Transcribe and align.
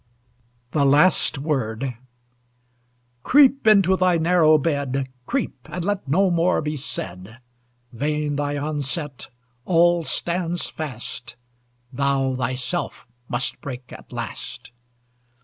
THE 0.71 0.83
LAST 0.83 1.37
WORD 1.37 1.95
Creep 3.21 3.67
into 3.67 3.95
thy 3.95 4.17
narrow 4.17 4.57
bed, 4.57 5.07
Creep, 5.27 5.69
and 5.71 5.85
let 5.85 6.07
no 6.07 6.31
more 6.31 6.59
be 6.59 6.75
said! 6.75 7.37
Vain 7.93 8.35
thy 8.35 8.57
onset! 8.57 9.29
all 9.63 10.01
stands 10.01 10.67
fast. 10.71 11.35
Thou 11.93 12.33
thyself 12.35 13.05
must 13.29 13.61
break 13.61 13.93
at 13.93 14.11
last. 14.11 14.71